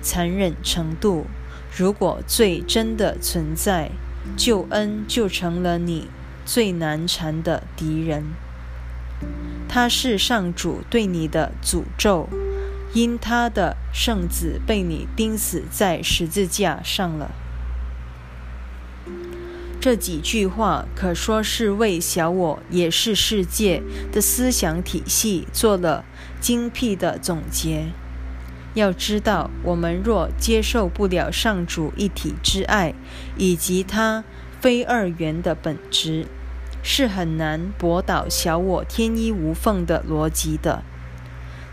[0.02, 1.25] 残忍程度。
[1.75, 3.91] 如果罪真的存在，
[4.36, 6.10] 救恩就成了你
[6.45, 8.23] 最难缠的敌人。
[9.67, 12.28] 他是上主对你的诅咒，
[12.93, 17.32] 因他的圣子被你钉死在十字架上了。
[19.81, 26.03] 这几句话可说是为小我也是世界的思想体系做了
[26.41, 27.85] 精辟的总结。
[28.73, 32.93] 要知道，我们若接受不了上主一体之爱
[33.37, 34.23] 以及他
[34.59, 36.27] 非二元的本质，
[36.83, 40.83] 是很难驳倒小我天衣无缝的逻辑的。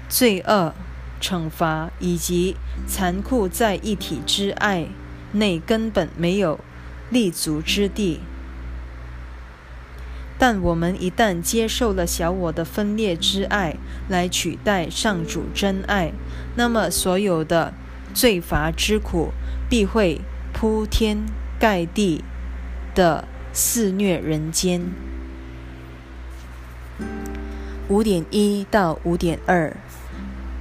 [0.08, 0.72] 罪恶、
[1.20, 4.86] 惩罚以及残酷在一体之爱
[5.32, 6.60] 内根本没有。
[7.10, 8.20] 立足之地，
[10.38, 13.76] 但我们一旦接受了小我的分裂之爱
[14.08, 16.12] 来取代上主真爱，
[16.56, 17.72] 那么所有的
[18.12, 19.30] 罪罚之苦
[19.68, 20.20] 必会
[20.52, 21.18] 铺天
[21.58, 22.24] 盖地
[22.94, 24.90] 的肆虐人间。
[27.88, 29.76] 五点一到五点二。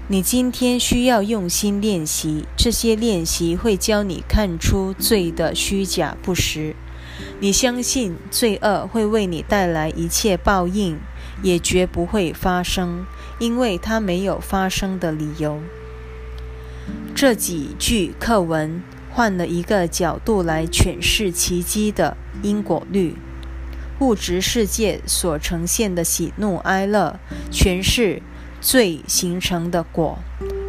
[0.07, 6.75] 你今天需要用心练习，这些练习会教你看出罪的虚假不实。
[7.39, 10.99] 你相信罪恶会为你带来一切报应，
[11.41, 13.07] 也绝不会发生，
[13.39, 15.59] 因为它没有发生的理由。
[17.15, 23.15] 这几句课文换了一个角度来诠释奇迹的因果律，
[23.99, 28.21] 物质世界所呈现的喜怒哀乐，全是。
[28.61, 30.19] 罪形成的果，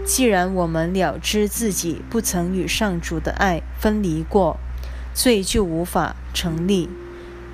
[0.05, 4.59] 既然我们了知自己不曾与上主的爱分离过，
[5.15, 6.91] 罪就无法成立。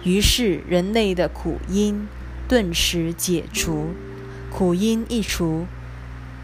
[0.05, 2.09] 于是，人类的苦因
[2.49, 3.91] 顿时解除，
[4.51, 5.67] 苦因一除，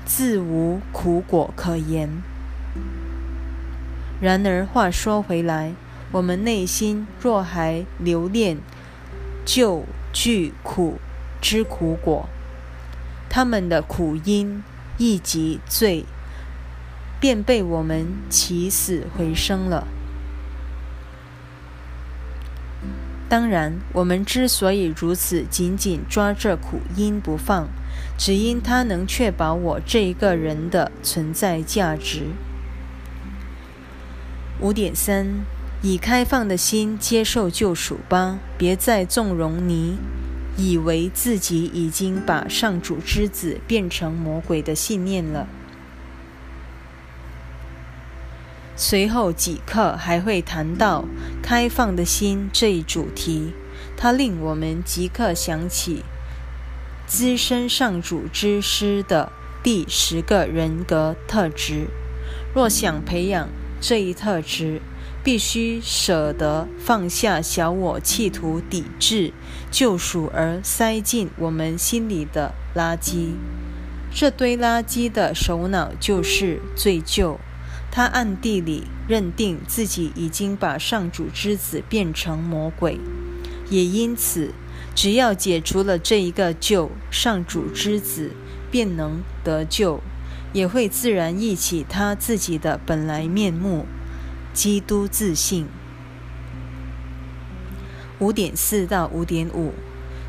[0.04, 2.08] 自无苦果可言。
[4.20, 5.74] 然而，话说回来，
[6.12, 8.58] 我们内心若还留恋
[9.44, 10.98] 旧具苦
[11.40, 12.28] 之苦果，
[13.28, 14.62] 他们的苦因
[14.96, 16.04] 以及罪，
[17.20, 19.86] 便被我们起死回生了。
[23.28, 27.68] 当然，我们之所以如此紧紧抓着苦因不放，
[28.16, 32.28] 只因它能确保我这一个人的存在价值。
[34.60, 35.44] 五点三，
[35.82, 39.98] 以开放的心接受救赎吧，别再纵容你。
[40.58, 45.46] 以为自己已经把上主之子变成魔鬼的信念了。
[48.74, 51.04] 随后几课还会谈到
[51.42, 53.52] 开放的心这一主题，
[53.96, 56.02] 它令我们即刻想起
[57.06, 59.30] 资深上主之师的
[59.62, 61.86] 第十个人格特质。
[62.52, 63.48] 若想培养
[63.80, 64.82] 这一特质，
[65.28, 69.34] 必须舍得放下小我，企图抵制
[69.70, 73.32] 救赎而塞进我们心里的垃圾。
[74.10, 77.36] 这堆垃圾的首脑就是罪疚，
[77.90, 82.98] 他暗地里认定自己已经把上主之子变成魔鬼，
[83.68, 84.54] 也因此，
[84.94, 88.30] 只要解除了这一个救，上主之子
[88.70, 90.00] 便能得救，
[90.54, 93.84] 也会自然忆起他自己的本来面目。
[94.58, 95.68] 基督自信。
[98.18, 99.72] 五点四到五点五，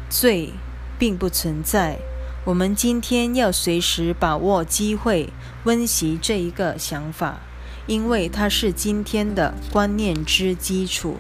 [0.08, 0.54] 罪
[1.00, 1.98] 并不存在。
[2.46, 7.40] 我们今天要随时把握机会温习这一个想法，
[7.88, 11.18] 因为它是今天的观念之基础。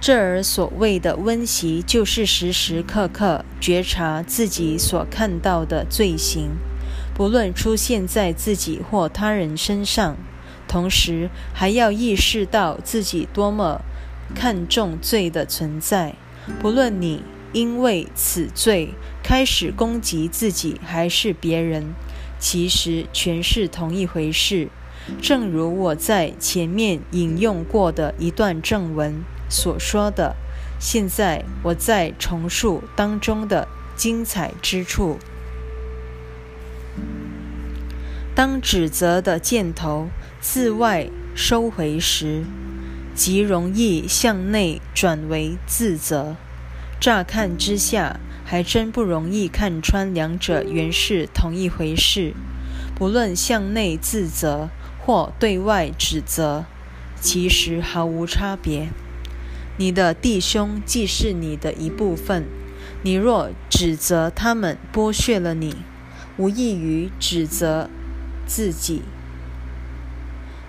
[0.00, 6.52] 这儿所谓的温习，就是时时刻刻觉察自己所看到的罪行。
[7.18, 10.16] 不论出现在自己或他人身上，
[10.68, 13.80] 同时还要意识到自己多么
[14.36, 16.14] 看重罪的存在，
[16.60, 21.92] 不论你因为此罪开始攻击自己还是别人，
[22.38, 24.68] 其实全是同一回事。
[25.20, 30.36] 正如我在前面引用过的一段正文所说的，
[30.78, 33.66] 现在我在重述当中的
[33.96, 35.18] 精彩之处。
[38.34, 40.08] 当指责的箭头
[40.40, 42.44] 自外收回时，
[43.14, 46.36] 极容易向内转为自责。
[47.00, 52.34] 乍看之下，还真不容易看穿两者原是同一回事。
[52.94, 54.70] 不论向内自责。
[55.00, 56.66] 或对外指责，
[57.18, 58.90] 其实毫无差别。
[59.78, 62.44] 你的弟兄既是你的一部分，
[63.02, 65.76] 你若指责他们剥削了你，
[66.38, 67.90] 无异于指责
[68.46, 69.02] 自己。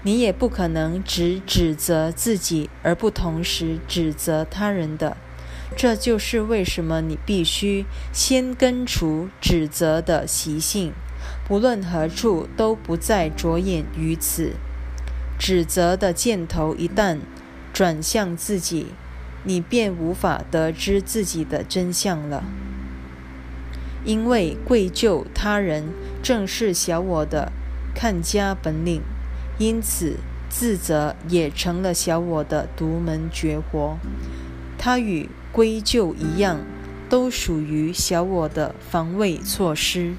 [0.04, 5.16] 你也不可能只指责自己而不同时指责他人的。
[5.78, 10.94] 这就是为什么你必须先根除指责的习性。
[11.48, 14.54] 不论何处，都不再着眼于此。
[15.38, 17.20] 指责的箭头一旦
[17.72, 18.88] 转向自己，
[19.44, 22.44] 你便无法得知自己的真相了。
[24.06, 25.90] 因为归咎他人
[26.24, 27.52] 正是小我的
[27.94, 29.02] 看家本领，
[29.58, 30.18] 因此
[30.50, 33.98] 自责也成了小我的独门绝活。
[34.78, 36.60] 它与归咎一样，
[37.10, 40.14] 都属于小我的防卫措施。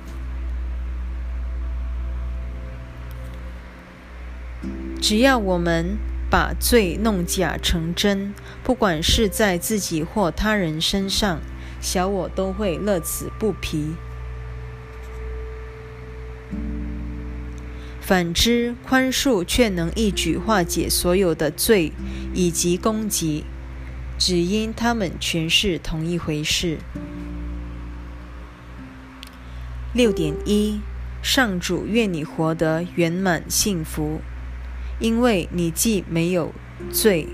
[5.01, 5.97] 只要我们
[6.31, 11.41] 把罪弄假成真，不管是在自己或他人身上，
[11.81, 13.95] 小我都会乐此不疲。
[18.01, 21.93] 反之，宽恕却能一举化解所有的罪
[22.35, 23.45] 以及攻击，
[24.19, 26.79] 只因他们全是同一回事。
[29.93, 30.81] 六点一，
[31.23, 34.21] 上主愿你活得圆满幸福。
[34.99, 36.53] 因为你既没有
[36.93, 37.27] 罪，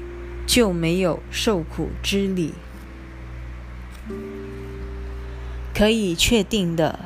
[0.47, 2.55] 就没有受苦之理。
[5.77, 6.99] 可以确定的，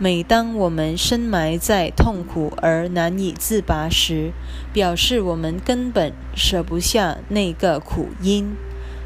[0.00, 4.32] 每当我们深埋在痛苦而难以自拔时，
[4.72, 8.56] 表示我们根本舍不下那个苦因。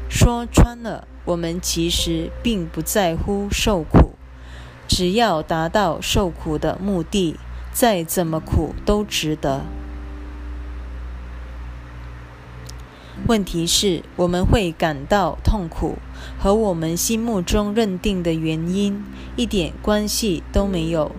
[0.09, 4.13] 说穿了，我们其实并不在乎受苦，
[4.87, 7.35] 只要达到受苦的目的，
[7.71, 9.61] 再怎么苦都值得。
[13.27, 15.99] 问题是，我们会感到痛苦，
[16.37, 19.03] 和我们心目中认定的原因
[19.35, 21.11] 一点关系都没有，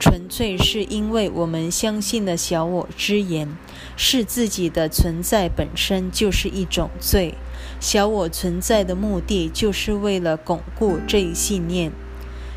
[0.00, 3.56] 纯粹是因为我们相信了小我之言，
[3.96, 7.34] 是自己的存在本身就是一种罪。
[7.78, 11.92] 小我存在的目的就是为了巩固这一信念，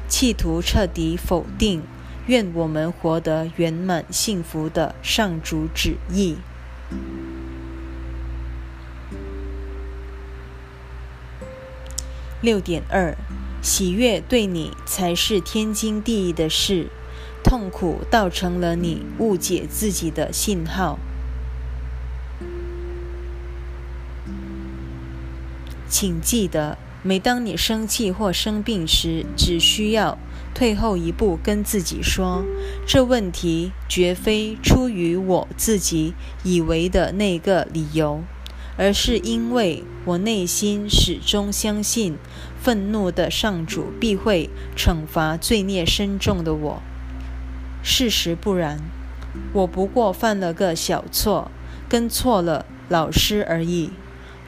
[0.08, 1.84] 企图彻底否定
[2.28, 6.36] 愿我们活得圆满幸福的上主旨意。
[12.46, 13.18] 六点二，
[13.60, 16.89] 喜悦对你才是天经地义的事，
[17.43, 21.00] 痛苦倒成了你误解自己的信号。
[25.89, 30.20] 请记得，每当你生气或生病时，只需要
[30.54, 32.46] 退后一步，跟自己说
[32.86, 38.24] ：“这问题绝非出于我自己以为的那个理由。”
[38.78, 42.17] 而是因为我内心始终相信，
[42.61, 46.82] 愤怒的上主必会惩罚罪孽深重的我。
[47.82, 48.80] 事实不然，
[49.53, 51.49] 我不过犯了个小错，
[51.88, 53.91] 跟错了老师而已。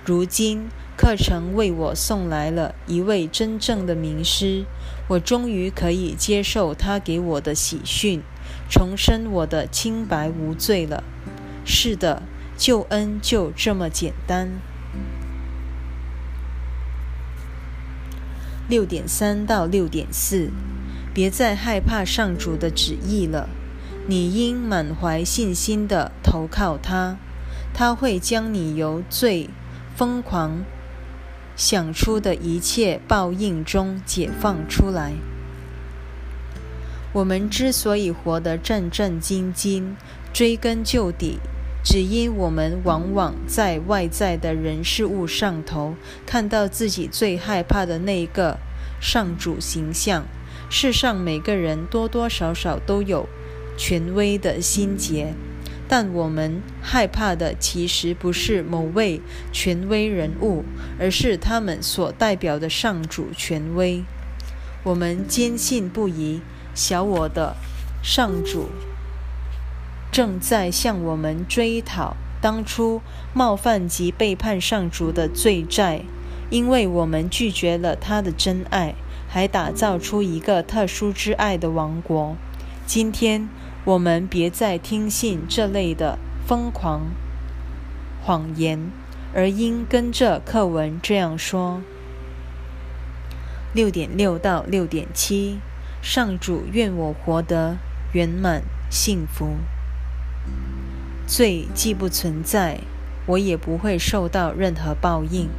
[0.03, 0.67] 如今
[0.97, 4.65] 课程为我送来了一位真正的名师，
[5.07, 8.21] 我终于可以接受他给我的喜讯，
[8.69, 11.03] 重申我的清白无罪了。
[11.63, 12.23] 是的。
[12.57, 14.49] 救恩就这么简单。
[18.67, 20.49] 六点三到六点四，
[21.13, 23.47] 别再害怕上主的旨意了。
[24.07, 27.17] 你应满怀信心的投靠他，
[27.73, 29.49] 他会将你由最
[29.95, 30.63] 疯狂
[31.55, 35.13] 想出的一切报应中解放出来。
[37.13, 39.95] 我们之所以活得战战兢兢，
[40.33, 41.39] 追根究底。
[41.89, 48.57] 只因我们往往在外在的人事物上头看到自己最害怕的那个
[48.99, 50.25] 上主形象。
[50.69, 53.29] 世上每个人多多少少都有
[53.77, 55.33] 权威的心结，
[55.87, 59.21] 但我们害怕的其实不是某位
[59.53, 60.65] 权威人物，
[60.99, 64.03] 而是他们所代表的上主权威。
[64.83, 66.41] 我们坚信不疑，
[66.75, 67.55] 小我的
[68.03, 68.67] 上主
[70.17, 73.03] 正在向我们追讨当初
[73.35, 76.01] 冒犯及背叛上主的罪债，
[76.49, 78.95] 因为我们拒绝了他的真爱，
[79.29, 82.35] 还打造出一个特殊之爱的王国。
[82.87, 83.47] 今天。
[83.85, 87.11] 我们别再听信这类的疯狂
[88.23, 88.91] 谎言，
[89.35, 91.81] 而应跟着课文这样说：
[93.71, 95.59] 六点六到六点七，
[96.01, 97.77] 上主愿我活得
[98.13, 99.51] 圆满幸福。
[101.27, 102.79] 罪既不存在，
[103.25, 105.49] 我也不会受到任何报应。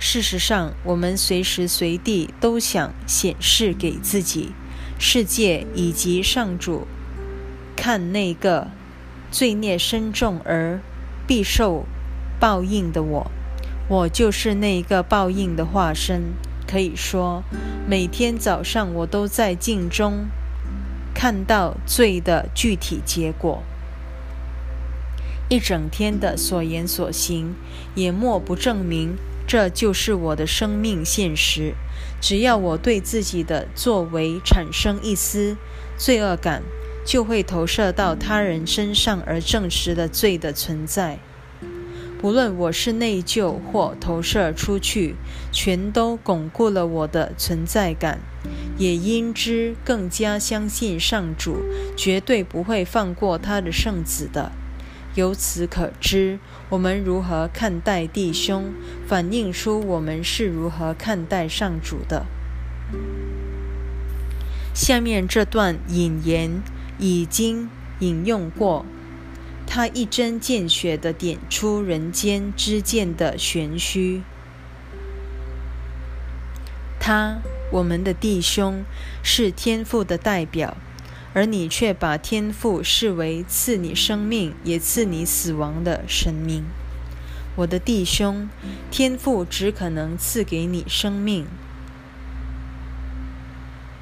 [0.00, 4.50] 事实上，我们随时随地都想显示给自己。
[4.98, 6.86] 世界以及上主
[7.74, 8.68] 看那个
[9.30, 10.80] 罪孽深重而
[11.26, 11.86] 必受
[12.38, 13.30] 报应的我，
[13.88, 16.34] 我就是那一个报应的化身。
[16.66, 17.42] 可以说，
[17.88, 20.26] 每天早上我都在镜中
[21.14, 23.62] 看到罪的具体结果。
[25.50, 27.56] 一整天的所言所行，
[27.96, 29.16] 也莫不证明
[29.48, 31.74] 这就是我的生命现实。
[32.20, 35.56] 只要我对自己的作为产生一丝
[35.98, 36.62] 罪恶感，
[37.04, 41.18] 就会投射到他人身上，而证实了罪的存在。
[42.20, 45.16] 不论我是内疚或投射出去，
[45.50, 48.20] 全都巩固了我的存在感，
[48.78, 51.56] 也因之更加相信上主
[51.96, 54.52] 绝对不会放过他的圣子的。
[55.14, 56.38] 由此可知，
[56.68, 58.72] 我们如何看待弟兄，
[59.06, 62.26] 反映出我们是如何看待上主的。
[64.72, 66.62] 下面这段引言
[66.98, 68.86] 已经引用过，
[69.66, 74.22] 他一针见血地点出人间之间的玄虚。
[77.00, 77.38] 他，
[77.72, 78.84] 我们的弟兄，
[79.22, 80.76] 是天父的代表。
[81.32, 86.64] 而你却把天赋视为赐你生命也赐你死亡的神明，
[87.54, 88.48] 我的弟兄，
[88.90, 91.46] 天赋只可能赐给你生命。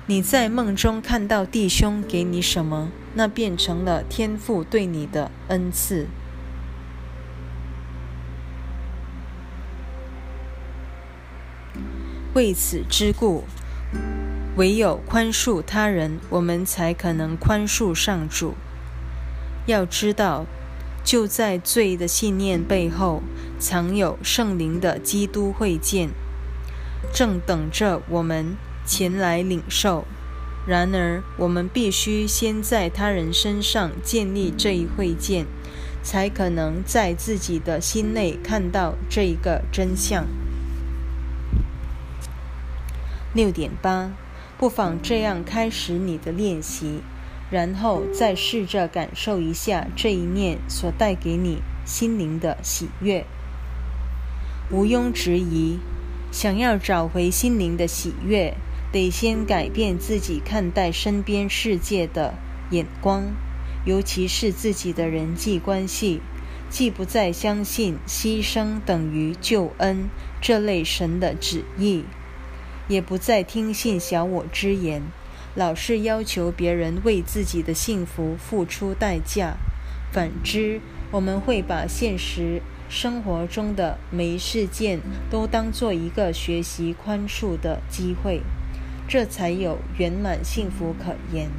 [0.06, 6.06] 你在梦中看到弟兄给你什么，那变成了天赋对你的恩赐。
[12.32, 13.44] 为此之故。
[14.58, 18.54] 唯有宽恕他人，我们才可能宽恕上主。
[19.66, 20.46] 要知道，
[21.04, 23.22] 就在罪的信念背后，
[23.60, 26.08] 藏有圣灵的基督会见，
[27.12, 30.04] 正等着我们前来领受。
[30.66, 35.46] 然而，我们必须先在他人身上建立这一会见，
[36.02, 40.26] 才可能在自己的心内看到这一个真相。
[43.32, 44.10] 六点八。
[44.58, 47.00] 不妨这样开始你的练习，
[47.48, 53.24] 然后再试着感受一下这一念所带给你心灵的喜悦。
[54.70, 55.78] 毋庸置疑，
[56.32, 58.54] 想要找回心灵的喜悦，
[58.90, 62.34] 得先改变自己看待身边世界的
[62.70, 63.32] 眼光，
[63.86, 66.20] 尤其是自己的人际关系。
[66.68, 72.04] 既不再相信牺牲等于救恩这类神的旨意。
[72.88, 75.02] 也不再听信小我之言，
[75.54, 79.56] 老是要求别人为自己的幸福付出代价。
[80.10, 80.80] 反之，
[81.10, 88.40] 我们会把现实生活中的每一事件都当做一个学习宽恕的机会，
[89.06, 91.50] 这才有圆满幸福可言。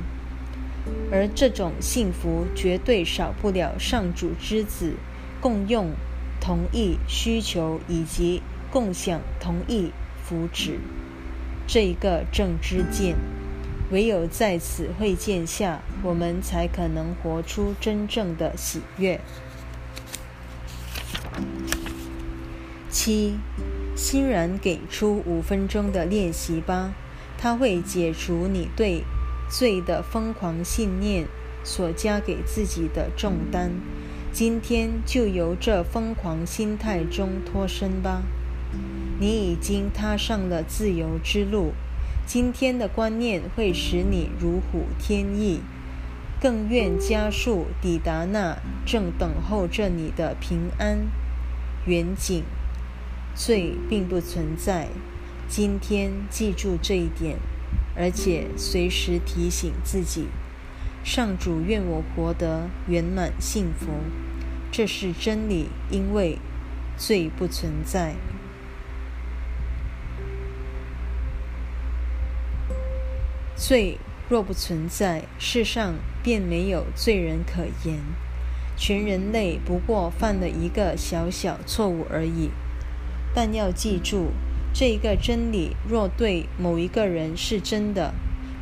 [1.12, 4.96] 而这种幸福绝对少不了上主之子
[5.40, 5.92] 共用
[6.42, 9.92] 同意需求以及共享同一
[10.24, 10.78] 福祉。
[11.72, 13.16] 这一个正知见，
[13.92, 19.22] 唯有在此会见下，我们才可能活出真正的喜悦。
[22.90, 23.36] 七，
[23.96, 26.96] 欣然给出五分钟的练习吧，
[27.38, 29.04] 它会解除你对
[29.48, 31.28] 罪的疯狂信念
[31.64, 33.74] 所加给自己的重担。
[34.32, 38.24] 今天就由这疯狂心态中脱身吧。
[39.20, 41.74] 你已经踏上了自由之路。
[42.26, 45.62] 今天的观念会使你如虎添翼，
[46.40, 51.08] 更愿加速抵达那正等候着你的平安
[51.86, 52.44] 远景。
[53.36, 54.88] 罪并不存在。
[55.48, 57.38] 今天记住这一点，
[57.96, 60.28] 而且随时提醒自己：
[61.04, 63.88] 上主愿我活得圆满幸福，
[64.72, 66.38] 这是真理，因为
[66.98, 68.16] 罪不存在。
[73.60, 73.98] 罪
[74.30, 78.00] 若不存在，世上便没有罪人可言。
[78.78, 82.52] 全人类不过犯了一个小小错误而已。
[83.36, 84.32] 但要记住，
[84.74, 88.14] 这一个真理若对某一个人是真的，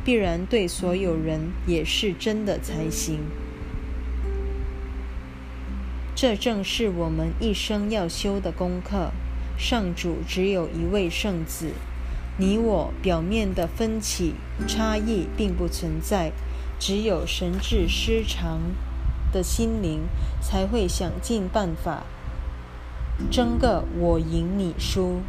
[0.04, 3.20] 必然对所有人也是真的才行。
[6.16, 9.12] 这正是我们一生要修的功课。
[9.56, 11.70] 上主只有一位圣子。
[12.40, 14.34] 你我表面的分歧
[14.68, 16.30] 差异并不存在，
[16.78, 18.60] 只有神智失常
[19.32, 20.02] 的心灵
[20.40, 22.04] 才会想尽办法
[23.28, 25.20] 争个我赢你输。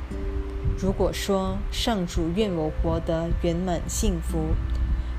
[0.78, 4.54] 如果说上主愿我活得圆满幸福，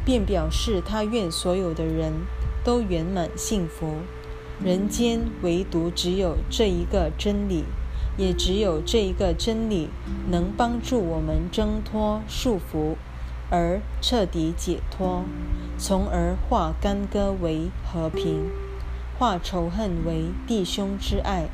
[0.05, 2.12] 便表示他愿所有的人
[2.62, 3.97] 都圆满幸福。
[4.62, 7.64] 人间唯独只有这一个真理。
[8.17, 9.89] 也只有这一个真理
[10.31, 12.97] 能帮助我们挣脱束缚，
[13.51, 15.25] 而彻底解脱，
[15.79, 18.51] 从而化干戈为和平，
[19.19, 21.49] 化仇恨为弟兄之爱。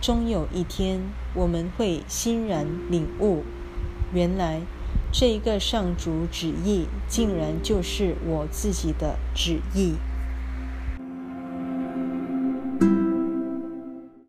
[0.00, 1.00] 终有一天，
[1.34, 3.44] 我们会欣然领悟，
[4.12, 4.60] 原来
[5.10, 9.94] 这一个上主旨意，竟然就是我自己的旨意。